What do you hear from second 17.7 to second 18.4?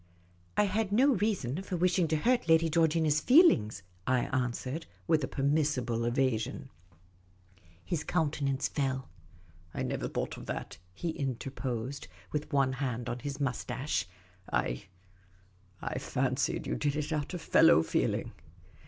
feeling."